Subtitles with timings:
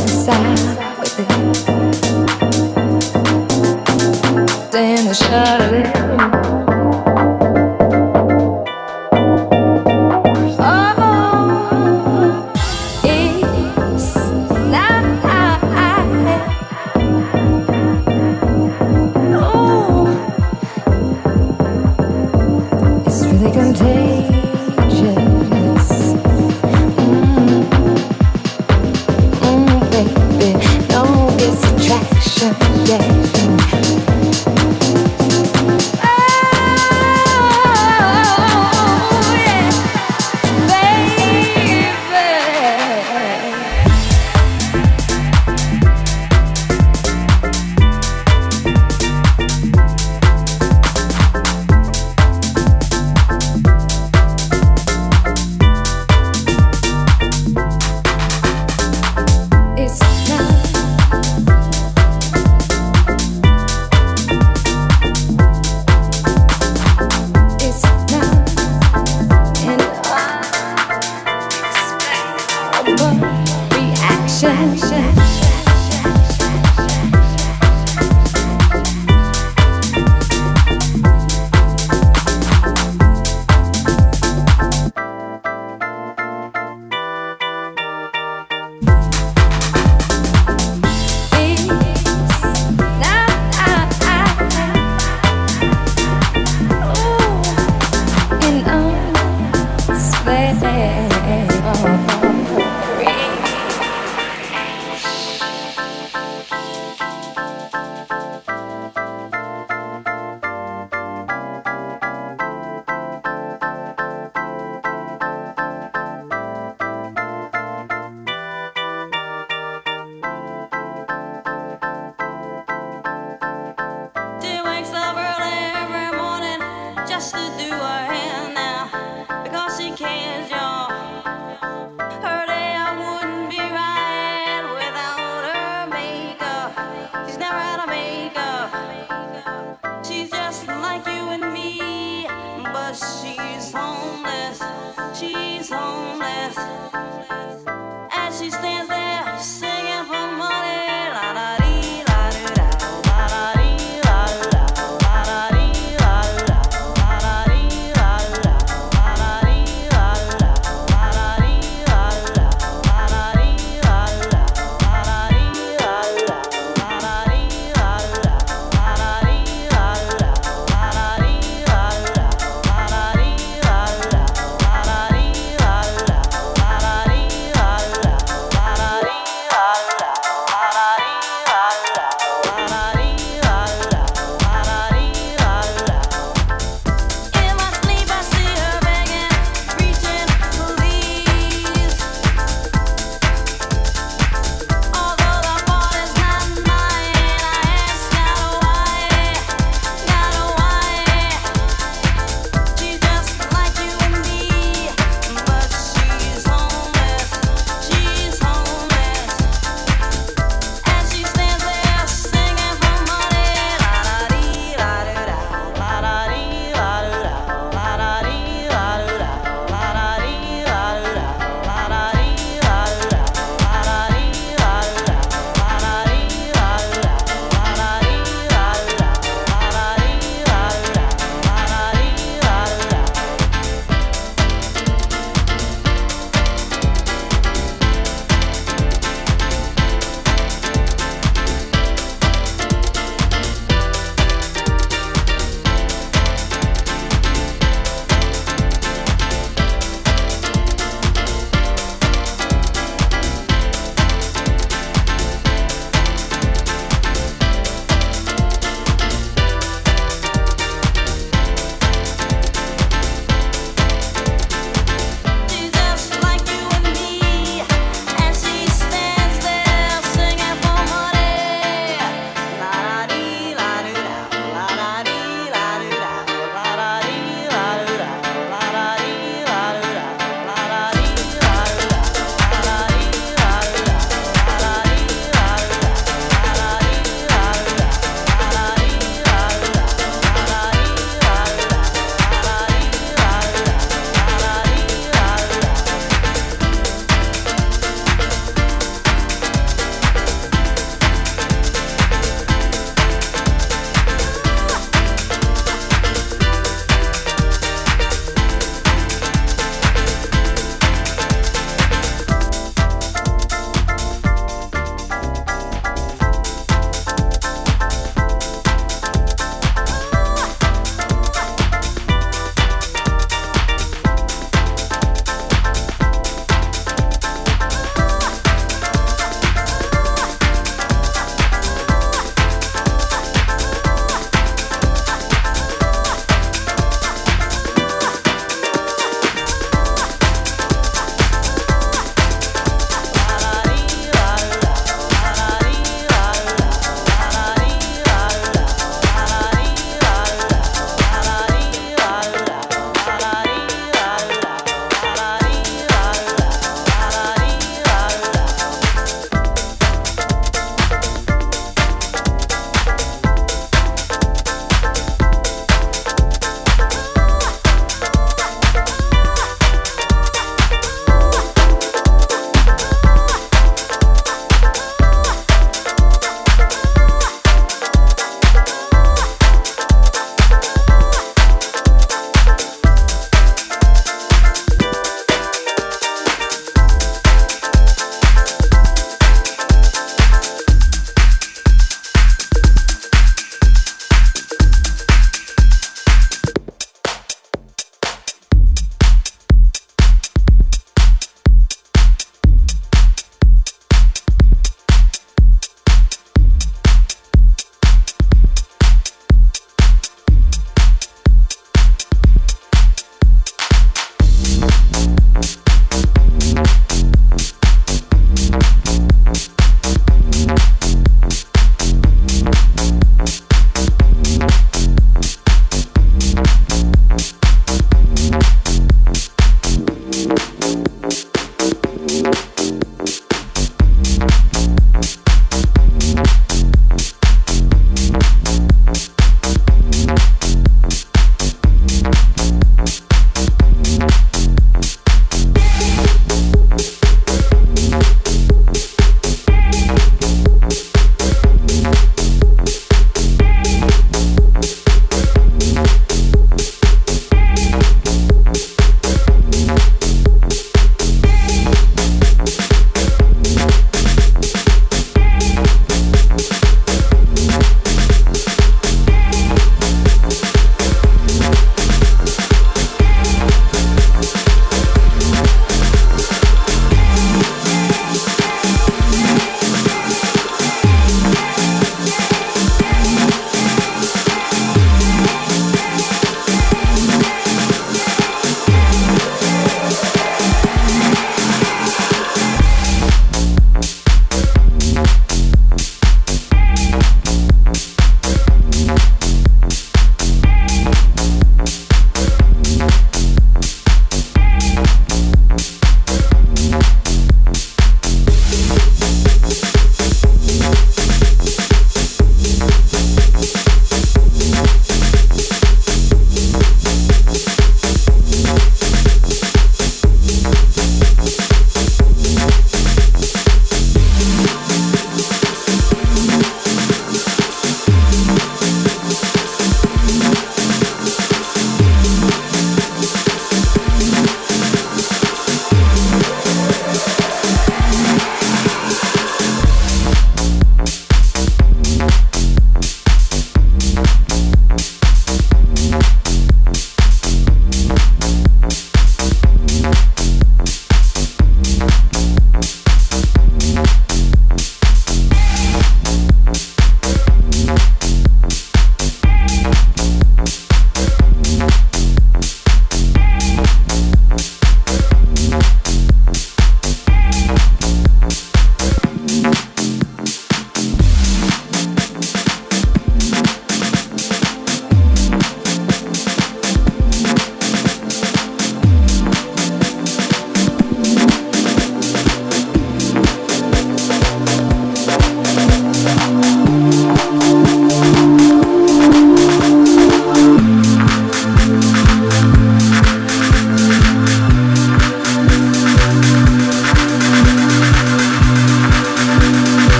[0.00, 1.28] side with it.
[4.72, 5.93] Then I shut shuttle.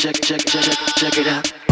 [0.00, 1.69] check, check, check, check, check it out.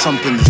[0.00, 0.49] Something to